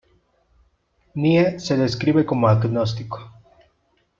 [1.15, 3.19] Nye se describe como agnóstico.